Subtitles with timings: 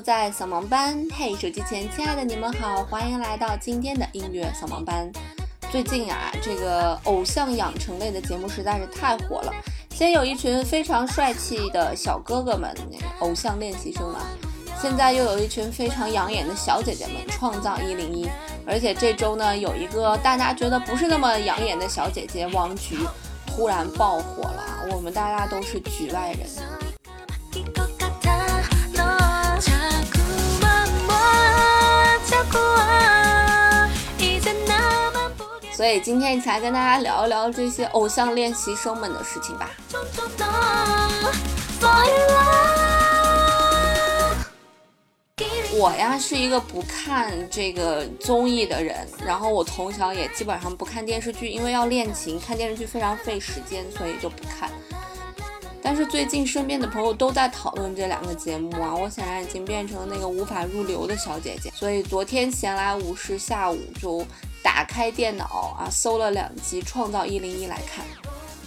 [0.00, 1.06] 在扫盲班。
[1.12, 5.10] 嘿，手机前亲爱的你们好，欢迎来到今天的音乐扫盲班。
[5.70, 9.52] 最近啊，这个偶像养成类的节目实在是太火了。
[9.90, 12.74] 先有一群非常帅气的小哥哥们，
[13.20, 14.26] 偶像练习生啊。
[14.80, 18.28] 现在又有一群非常养眼的小姐姐们，创造一零一。
[18.66, 22.98] 而且这周呢，有一个大家觉得不是那么养眼的小姐姐王菊，
[23.46, 24.86] 突然爆火了。
[24.92, 26.75] 我们大家都是局外人。
[35.76, 39.70] 所以今天一起来跟大家聊一聊这些偶像练习生们的事情吧。
[45.74, 54.70] 我呀是一个不看这个综艺的人，然后我从小也基本上不看电视剧，因为要练琴，看电视剧非常费时间，所以就不看。
[55.82, 64.26] 但是最近身边的朋友都在讨论这两个节目啊，我显然已经变成了那个无法入流的小姐姐，所以昨天闲来无事，下午就。
[64.76, 68.04] 打开电脑啊，搜了两集《创造一零一》来看。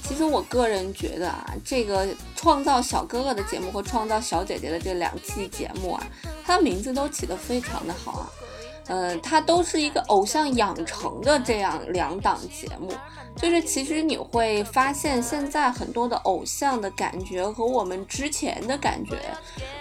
[0.02, 6.04] 其实我个人觉得啊，这个创造小哥哥的节目和创造小姐姐的这两期节目啊，
[6.44, 8.30] 它的名字都起得非常的好啊。
[8.88, 12.92] 嗯，它都是一个偶像养成的这样两档节目。
[13.36, 19.16] 就是其实你会发现，现在很多的偶像的感觉和我们之前的感觉，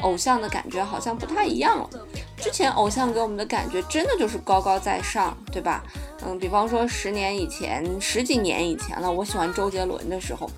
[0.02, 1.88] 偶像的感觉好像不太一样了。
[2.36, 5.82] 之前偶像给我们的感觉真的就是高高在上，对吧？
[6.24, 10.50] 嗯，比方说十年以前、十几年以前了，我喜欢周杰伦的时候，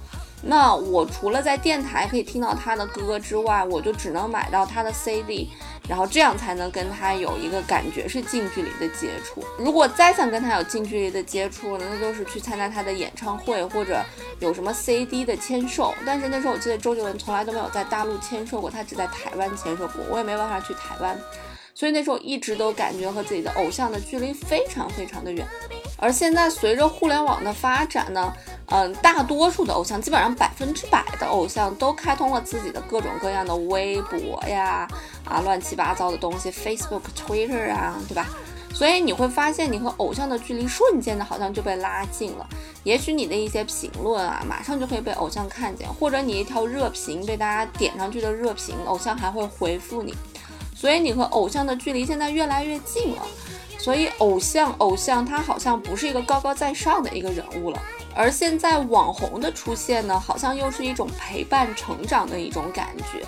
[0.42, 5.50] 那我除了在电台可以听到他的歌之外，我就只能买到他的 CD，
[5.86, 9.44] 然后这样才能跟他有一个感觉是近距离的接触。
[9.58, 14.02] 如果再想跟他有近距离的接触，那就是去参加他的演唱会或者
[14.38, 15.94] 有什么 CD 的签售。
[16.06, 21.18] 但是那时候我记得周杰伦从来都没有在大陆签售过，他只在台湾签售过，我也没办法去台湾。
[21.74, 25.46] 所以那时候一直都感觉和自己的偶像的距离非常非常的远，
[25.96, 28.32] 而现在随着互联网的发展呢，
[28.66, 34.86] 嗯，大多数的偶像，基本上百分之百的偶像都开通了自己的各种各样的微博呀，
[35.24, 38.26] 啊，乱七八糟的东西，Facebook、Twitter 啊，对吧？
[38.72, 42.48] 所以你会发现，你和偶像的距离瞬间的好像就被拉近了。
[42.84, 50.14] 也许你的一些评论啊，马上就可以被偶像看见，或者你一条热评被大家点上去的热评，偶像还会回复你。
[50.80, 53.22] 所以你和偶像的距离现在越来越近了，
[53.78, 57.82] 所以偶像偶像他好像不是一个高高在上的一个人物了，
[58.14, 63.22] 而现在网红的出现呢，好像又是一种陪伴成长的一种感觉。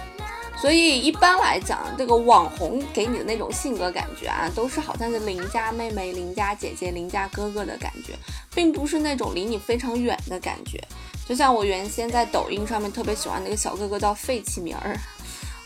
[0.56, 8.14] 所以一般来讲，这个网红给你的那种性格感觉啊，都是好像是邻家妹妹、邻家姐姐、邻家哥哥的感觉，
[8.54, 10.82] 并不是那种离你非常远的感觉。
[11.28, 14.96] 就像我原先在抖音上面特别喜欢那个小哥哥叫费启名儿。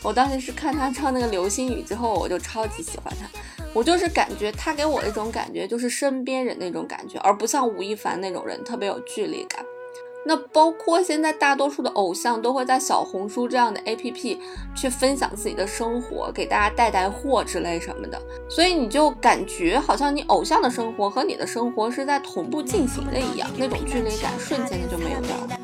[0.03, 3.27] 我当时是看他唱那个《流星雨》之后，我就超级喜欢他。
[3.73, 9.63] 我就是感觉他给我一种感觉，就是身边人那种感觉，而不像吴亦凡那种人特别有距离感。
[10.25, 14.37] 那包括现在大多数的偶像都会在小红书这样的 APP
[14.75, 25.59] 去分享自己的生活，给大家带带货之类什么的，所以你就感觉好像你偶像的生活和你的生活是在同步进行的一样，那种距离感瞬间的就没有掉了。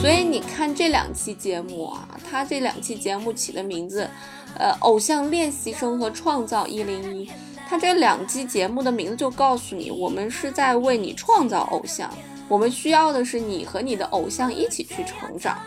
[0.00, 4.08] 所以你看这两期节目啊，他这两期节目起的名字，
[4.56, 7.28] 呃，偶像练习生和创造一零一，
[7.68, 12.10] 他这两期节目的名字就告诉你，我们是在为你创造偶像，
[12.48, 15.58] 我们需要的是你和你的偶像一起去成长，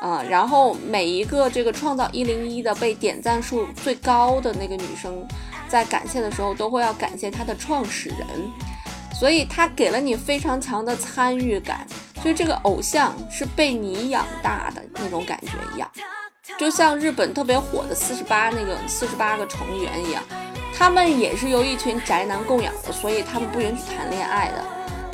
[0.00, 5.26] 啊，然后每一个这个创造一零一的被点赞数最高的那个女生，
[5.68, 8.26] 在感谢的时候都会要感谢她的创始人，
[9.14, 11.86] 所以他给了你非常强的参与感。
[12.22, 15.88] 所以这个偶像是被你养大的那种感觉一样，
[16.58, 20.22] 就像日本特别火的四十八那个四十八个成员一样，
[20.76, 24.64] 他们也是由一群宅男供养的，所以他们不允许谈恋爱的，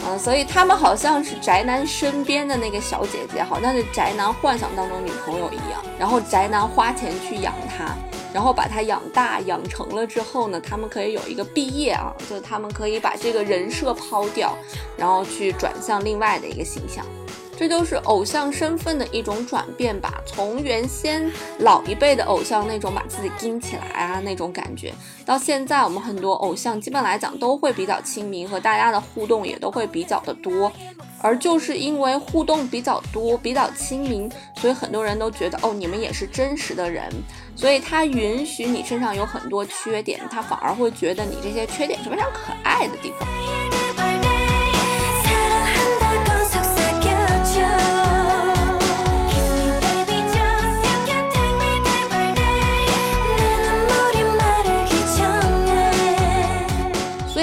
[0.04, 7.94] 嗯，所以他们好像是宅男身边的那个小姐姐，好像是宅男幻想当中女朋友一样，然后宅男花钱去养她。
[8.34, 14.56] 然后把她养大养成了之后呢，他们可以有一个毕业啊，就是他们可以把这个人设抛掉，
[14.96, 17.04] 然后去转向另外的一个形象。
[17.62, 20.20] 这就是偶像身份的一种转变吧。
[20.26, 21.30] 从原先
[21.60, 24.92] 老一辈的偶像那种把自己盯起来啊那种感觉，
[25.24, 30.72] 到现在我们很多偶像基本来讲都会比较亲民，和大家的互动也都会比较的多。
[31.20, 37.08] 而就是因为互动比较多、比较亲民，所以很多人都觉得哦，你们也是真实的人。
[37.54, 43.81] 所以他允许你身上有很多缺点，他反而会觉得你这些缺点是非常可爱的地方。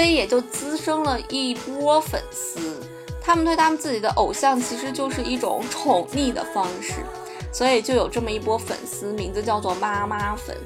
[0.00, 2.80] 所以也就滋生了一波粉丝。
[3.20, 7.02] 他们对他们自己的偶像其实就是一种宠溺的方式，
[7.52, 10.56] 所以就有这么一波粉丝，名字叫做妈妈粉。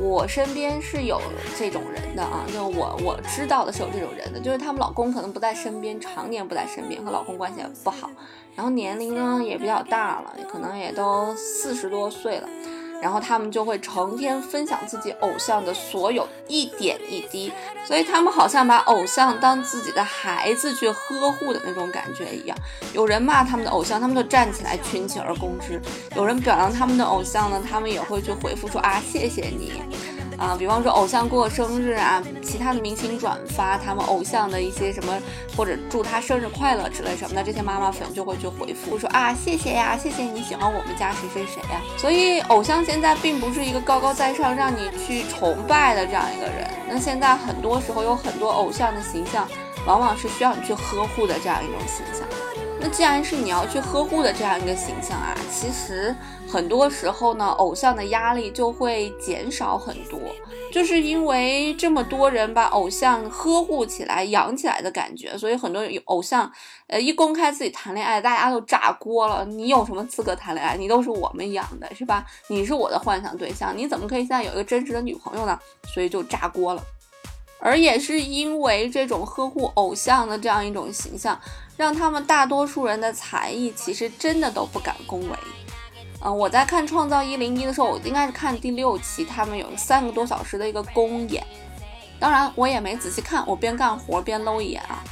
[0.00, 1.20] 我身边是有
[1.58, 8.10] 这种人的啊，就我我知道的是有这种人的，就是他们老公可能不在身边，常年不在身边，和老公关系也不好，
[8.56, 12.48] 然后年龄呢也比较大了，可能也都四十多岁了。
[13.02, 17.52] 然后他们就会成天分享自己偶像的所有一点一滴，
[17.84, 22.56] 所以他们好像把偶像当自己的孩子去呵护的那种感觉一样。
[22.92, 25.80] 有人骂他们的偶像，他们就站起来群起而攻之；
[26.16, 29.82] 有人表扬他们的偶像呢，他们也会去回复说啊，谢谢你。
[30.42, 35.16] 啊，比方说偶像过生日啊，其他的明星转发他们偶像的一些什么，
[35.56, 41.80] 或者祝他生日快乐之类什么的，这些妈妈粉就会去回复说啊，谢谢呀，谢谢你喜欢我们家谁谁谁呀。
[41.96, 49.46] 所以偶像现在并不是一个高高在上让你去崇拜的这样一个人，那现在很多时候有很多偶像的形象，
[49.86, 52.26] 往往是需要你去呵护的这样一种形象。
[52.82, 56.12] 那既然是你要去呵护的这样一个形象啊，其实
[56.48, 60.18] 很多时候呢，偶像的压力就会减少很多，
[60.72, 66.50] 就是因为这么多人把偶像呵护起来、养起来的感觉，所以很多偶像，
[66.88, 69.44] 呃，一公开自己谈恋爱，大家都炸锅了。
[69.44, 70.76] 你有什么资格谈恋爱？
[70.76, 72.26] 你都是我们养的，是吧？
[72.48, 75.56] 你是我的幻想对象，你怎么可以现在有一个真实的女朋友呢？
[75.94, 76.82] 所以就炸锅了。
[77.64, 81.38] 而也是因为这种呵护偶像的这样一种形象，
[81.76, 85.36] 让他们大多数人的才艺其实真的都不敢恭维。
[86.24, 91.44] 嗯，我在看《创造一零一》的时候，我应该是看第六期，他们有三个多小时的一个公演。
[92.18, 95.02] 当然，我也没仔细看，我边干活边搂一眼啊。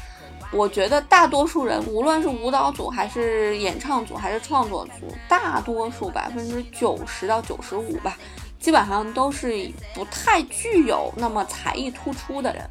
[0.53, 8.19] 我觉得大多数人，无论是舞蹈组还是演唱组还是创作组，大多数百分之九十到九十五吧。
[8.61, 12.69] 基本上都是不太具有那么才艺突出的人，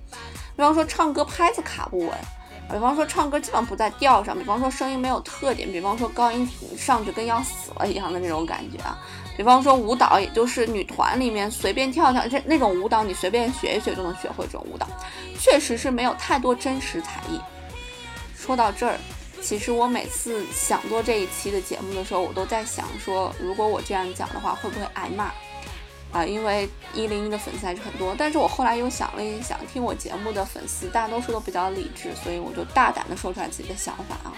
[0.55, 2.11] 比方说唱歌拍子卡不稳，
[2.71, 6.47] 比方说唱歌基本不在调上，比方说声音没有特点，比方说高音
[6.77, 8.95] 上去跟要死了一样的那种感觉啊，
[9.35, 14.87] 比方说舞蹈，也就是女团里面随便跳跳这那种舞蹈，你随便学一学就能学会这种舞蹈，
[15.39, 17.41] 确实是没有太多真实才艺。
[18.37, 18.95] 说到这儿，
[19.41, 25.31] 其实我每次想做这一期的节目的时候，我都在想说，如果我这样讲的话，会不会挨骂？
[26.11, 34.33] 啊，因为一零一的粉丝还是很多，但是我后来又想了一想，听我节目的粉丝大多数都比较理智，所以我就大胆的说出来自己的想法啊。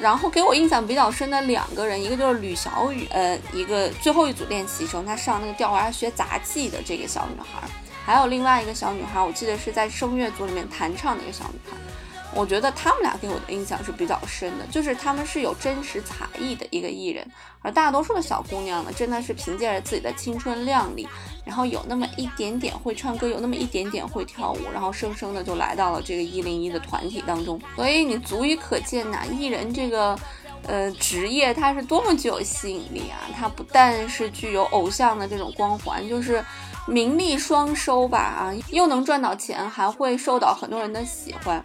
[0.00, 7.68] 然后给我印象比较深的两个人，一个就是吕小雨，呃，一个最后一组练习生，她上那个吊娃学杂技的这个小女孩，
[8.04, 11.76] 还有另外一个小女孩，我记得是在声乐组里面弹唱的一个小女孩。
[12.34, 17.26] 我觉得他们俩给我的印象是比较深的，就是他们是有真实才艺的一个艺人，
[17.60, 21.06] 而大多数的小姑娘呢，真的是凭借着自己的青春靓丽，
[21.44, 27.60] 然后有那么一点点会唱歌，有那么一点点会跳舞，然后生生的就来到了这个一零一的团体当中。
[27.76, 30.18] 所以你足以可见呐，艺人这个
[30.66, 33.28] 呃职业它是多么具有吸引力啊！
[33.36, 36.42] 它不但是具有偶像的这种光环，就是
[36.86, 41.62] 名利双收吧啊，又能赚到钱，还会受到很多人的喜欢。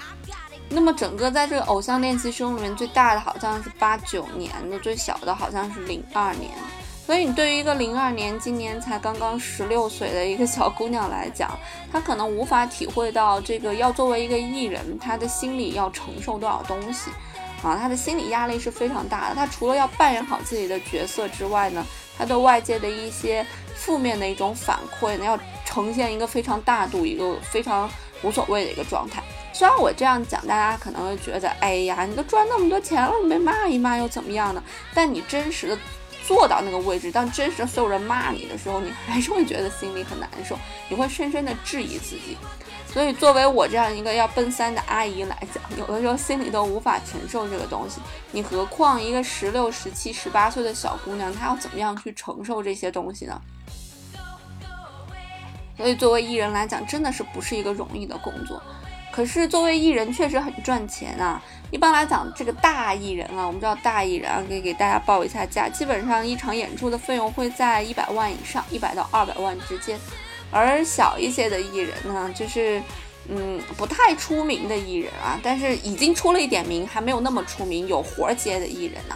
[0.70, 6.52] 那么整个在这个偶像练习生里面，最大的好像是八九年的，最小的好像是零二年。
[7.06, 11.58] 所以你对于一个零二年，今年才刚刚十六岁的一个小姑娘来讲，
[11.90, 17.10] 她可能无法体会到这个要作为一个艺人，她的心里要承受多少东西
[17.64, 19.36] 啊，她的心理压力是非常大的。
[19.36, 21.86] 她除了要扮演好自己的角色之外呢，
[22.18, 27.90] 她对外界的一些负面的一种反馈呢，要呈现一个非常大度、一个非常
[28.22, 29.24] 无所谓的一个状态。
[29.58, 34.64] 虽然我这样讲，大家可能会觉得，哎呀，你都赚那么多钱了，你被骂一骂又怎么样呢？
[34.94, 35.78] 但你真实的
[36.28, 40.56] 坐到那个位置，当真实的所有人骂你的时候，你还是会觉得心里很难受，
[40.90, 42.38] 你会深深的质疑自己。
[42.94, 48.00] 所以，作为我这样一个要奔三的阿姨来讲，有的时候心里都无法承受这个东西，
[48.32, 53.42] 你何况一个十六、十七、十八岁的小姑娘，她要怎么样去承受这些东西呢？
[55.76, 58.62] 所以，作为艺人来讲，真的是不是一个容易的工作。
[59.18, 61.42] 可是作为艺人确实很赚钱啊。
[61.72, 70.00] 一般来讲，这个大艺人啊，我们知道大艺人啊，可以给大家报一下价，基本上一场演出的费用会在一百万以上，一百到二百万之间。
[70.52, 72.80] 而小一些的艺人呢，就是
[73.28, 79.16] 嗯不太出名的艺人啊，但是已经出了一点名，还没有那么出名，有活接的艺人呐。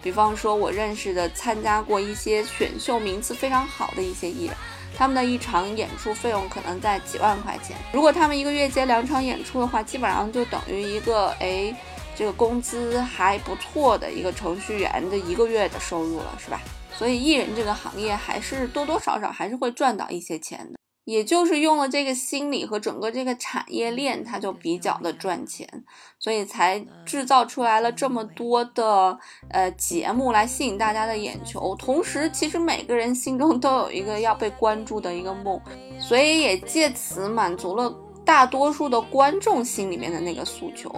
[0.00, 4.54] 比方说，我认识的参加过一些选秀名次非常好的一些艺人，
[4.96, 7.76] 他们的一场演出费用可能在几万块钱。
[7.92, 11.74] 如果他们一个月接两场演出的话，基本上就等于一个哎，
[12.14, 16.60] 这个工资还不错的一个程序员的一个月的收入了，是吧？
[16.92, 20.78] 所以艺人这个行业还是多多少少还是会赚到一些钱的。
[21.04, 25.66] 也就是用了这个心理和整个这个产业链，它就比较的赚钱，
[26.18, 31.74] 所以才制造出来了这么多的呃节目来吸引大家的眼球。
[31.76, 35.60] 同时，其实每个人心中都有一个要被关注的一个梦，
[35.98, 37.90] 所以也借此满足了
[38.30, 40.88] 大多数的观众心里面的那个诉求。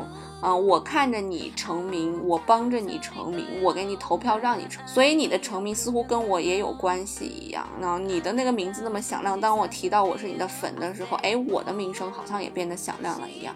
[0.43, 7.67] 啊，我看着你成名，我帮着你成名，我给你投票让你成，所以你的成名似乎跟我也有关系一样。
[7.81, 13.55] 那你的那个名字那么响亮，当我提到我是你的粉的时候，哎，我的名声好像也变得响亮了一样。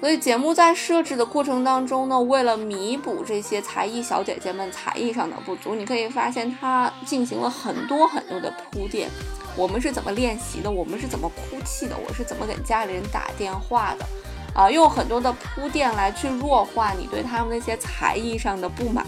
[0.00, 9.10] 所以节目在设置的过程当中呢，为了弥补这些才艺小姐姐们才艺上的不足，你可以发现它进行了很多很多的铺垫。
[9.56, 10.70] 我们是怎么练习的？
[10.70, 11.96] 我们是怎么哭泣的？
[12.06, 14.06] 我是怎么给家里人打电话的？
[14.54, 19.04] 啊，用很多的铺垫来去弱化你对他们那些才艺上的不满，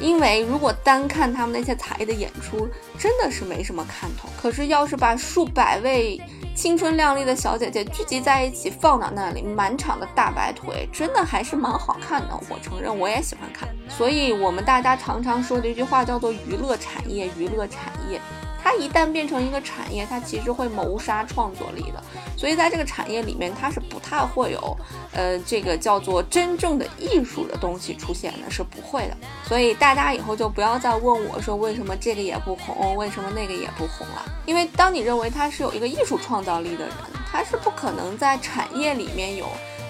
[0.00, 2.66] 因为如果单看他们那些才艺的演出，
[2.98, 4.26] 真的是没什么看头。
[4.40, 6.18] 可是要是把数百位
[6.54, 12.28] 青春靓丽的小姐姐聚集在一起放到那里，满场的大白腿，真的还是蛮好看的。
[12.48, 13.68] 我承认，我也喜欢看。
[13.90, 18.18] 所以，我们大家常常说的一句话叫做“娱乐产业”，娱乐产业。
[18.66, 22.02] 它一旦变成一个产业，它其实会谋杀创作力的。
[22.36, 24.76] 所以在这个产业里面，它是不太会有，
[25.12, 29.16] 呃，这个叫做真正的艺术的东西出现的，是不会的。
[29.44, 34.24] 所以大家以后就不要再问我说为什么这个也不红，为什么那个也不红了。
[34.46, 36.94] 因为当你认为他是有一个艺术创造力的人，
[37.30, 39.46] 他是不可能在产业里面有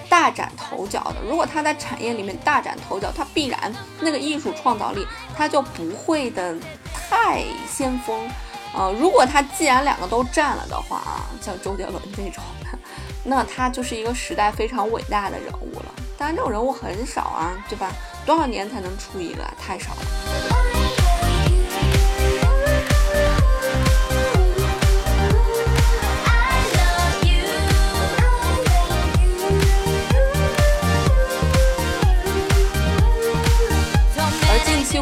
[0.07, 1.15] 大展头角的。
[1.27, 5.03] 如果他在产业里面大展头角，他必然那个艺术创造力
[5.35, 6.55] 他就不会的
[6.93, 8.29] 太先锋。
[8.73, 12.43] 呃，如果他既然两个都占了的话啊，像周杰伦这种，
[13.23, 15.85] 那他就是一个时代非常伟大的人物了。
[16.17, 17.91] 当然，这种人物很少啊，对吧？
[18.25, 19.43] 多少年才能出一个？
[19.59, 20.56] 太少了。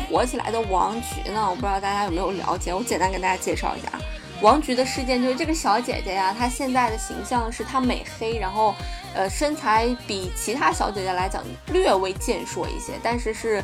[0.10, 1.46] 火起来的王菊呢？
[1.50, 4.00] 我不知道大家有没有了解，我简单跟大家介绍一下啊。
[4.42, 8.76] 王菊的事件就是这个小姐姐呀，她现在的形象是她美黑，然后
[9.14, 13.64] 呃身材比其他小姐姐来讲略微健硕一些，但是是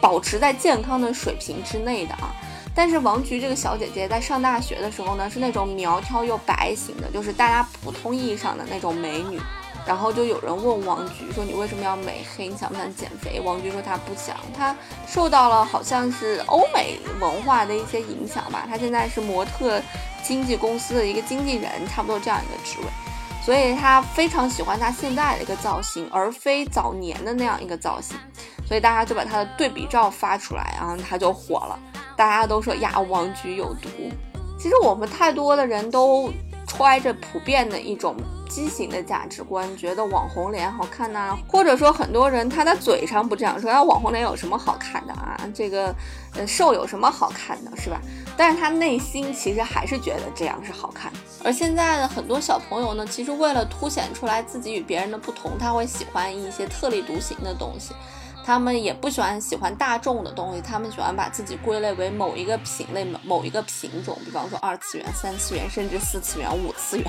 [0.00, 2.34] 保持在健康的水平之内的啊。
[2.74, 9.40] 但是王菊这个小姐姐在上大学的时候呢，是那种苗条又白型的，就是大家普通意义上的那种美女。
[9.86, 12.48] 然后就有人问王菊说：“你为什么要美黑？
[12.48, 14.74] 你想不想减肥？”王菊说：“她不想，她
[15.06, 18.66] 受到了好像是欧美文化的一些影响吧。
[18.68, 19.80] 她现在是模特
[20.24, 22.86] 经纪公司的一个经纪人，差不多这样一个职位，
[23.44, 28.16] 所以她非常喜欢她现在的一个造型，而非早年的那样一个造型。
[28.66, 31.78] 所以大家就把她的对比照发出来，然后她就火了。
[32.16, 33.88] 大家都说呀，王菊有毒。
[34.58, 36.28] 其实我们太多的人都。”
[36.68, 38.16] 揣着普遍的一种
[38.48, 45.38] 畸形的价值观，觉得网红脸好看呐，或者说很多人他在嘴上不这样说，啊网红脸有什么好看的啊？
[45.54, 45.94] 这个
[46.34, 48.00] 呃瘦有什么好看的，是吧？
[48.36, 51.12] 但是他内心其实还是觉得这样是好看。
[51.44, 57.94] 而现在的很多小朋友呢，其实为了凸显出来自己与别人的不同，他会喜欢一些特立独行的东西。
[58.44, 67.06] 他们也不喜欢喜欢大众的东西，他们喜欢把自己归类为某一个品类、某一个品种，比方说二次元、三次元，甚至四次元、五次元。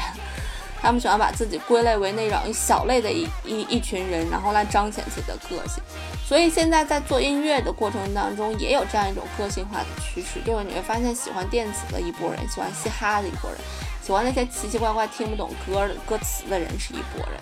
[0.81, 5.83] 他们喜欢把自己归类为那种小类的一一一群人，然后来彰显自己的个性。
[6.25, 13.59] 所以现在在做音乐的过程当中，也有这样一种个性化的趋势，就是你会发现，喜欢电子的一波人，喜欢嘻哈的一波人，
[14.01, 17.41] 喜欢那些奇奇怪怪听不懂歌的歌词的人是一波人。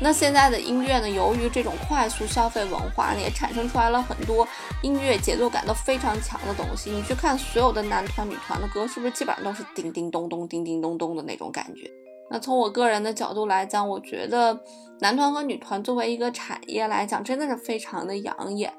[0.00, 1.08] 那现在的音乐呢？
[1.08, 4.46] 由于这种快速消费文化呢，也产生出来了很多
[4.82, 6.90] 音乐节奏感都非常强的东西。
[6.90, 11.88] 你去看所有的男团、女团的歌，是不是基本上都是叮叮咚咚、叮叮咚咚的那种感觉？
[12.34, 14.58] 那从我个人的角度来讲，我觉得
[14.98, 18.72] 男团和女团作为一个产业来讲，真的是非常的养眼。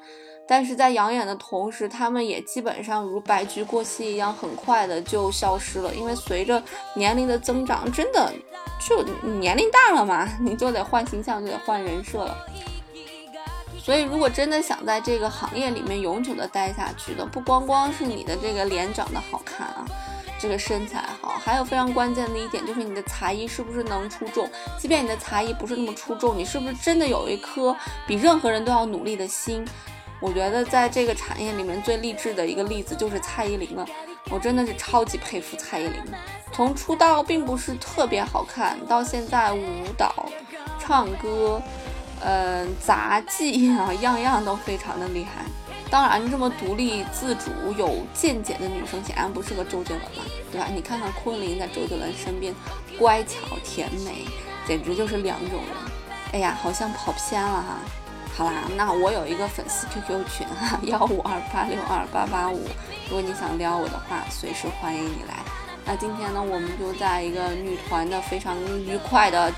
[0.45, 5.95] 但是在养眼的同时，他们也基本上如白驹过隙一样，很快的就消失了。
[5.95, 6.61] 因为随着
[6.95, 8.29] 年龄的增长，真的
[8.85, 9.01] 就
[9.39, 12.37] 年龄大了嘛， 你就得换形象，就得换人设了。
[13.81, 19.85] 所以，如果真的想在这个行业里面永久的待下去的，不光光是你的这个脸长得好看啊，
[20.39, 24.49] 这个身材好，还有非常关键的一点就是你的才艺是不是能出众。
[24.77, 27.75] 即便你的才艺不是那么出众，你是不是真的有一颗
[28.05, 29.65] 比任何人都要努力的心？
[30.21, 33.85] 我觉得在这个产业里面最励志的一个例子就是蔡依林了，
[34.29, 36.01] 我真的是超级佩服蔡依林。
[36.51, 39.61] 从出道并不是特别好看，到现在舞
[39.97, 40.13] 蹈、
[40.79, 41.61] 唱歌，
[42.27, 45.45] 嗯，杂技啊，样样都非常的厉害。
[45.91, 50.67] 当然，这么独立自主、有见解的女生显然不是个周杰伦嘛，对吧？
[50.73, 52.51] 你看看昆凌在周杰伦身边，
[52.97, 54.25] 乖巧甜美，
[54.67, 55.77] 简直就是两种人。
[56.33, 57.77] 哎呀，好像跑偏了哈。
[58.35, 62.67] 好啦，那我有一个粉丝 QQ 群哈，幺五二八六二八八五，
[63.07, 65.35] 如果你想撩我的话，随时欢迎你来。
[65.85, 69.53] 那今天呢，我们就在一个女团的非常愉快的、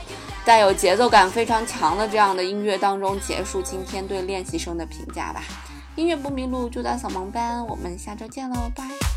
[0.47, 5.43] 在有节奏感非常强的这样的音乐当中结束今天对练习生的评价吧。
[5.97, 9.16] 音乐不迷路，就在扫盲班，我们下周见喽，拜。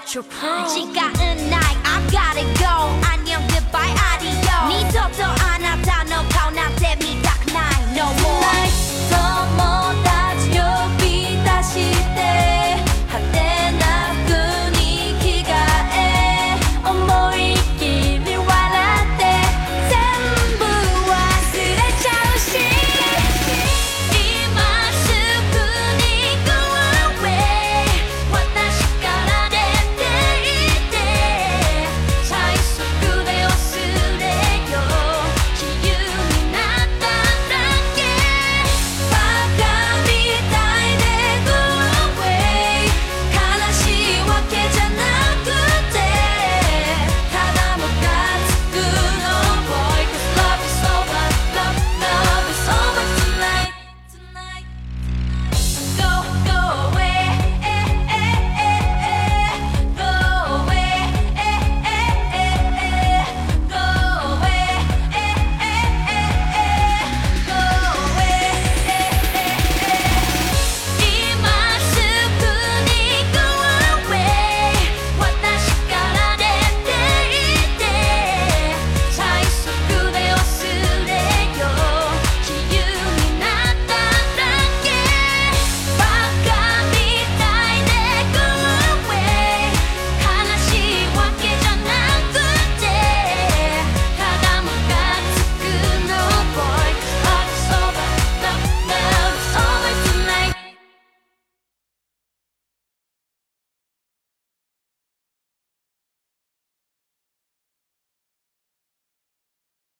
[0.00, 1.12] out your phone 지가
[1.84, 2.72] I gotta go.
[3.12, 4.92] 안녕 goodbye adios.
[4.92, 5.59] 덕도 안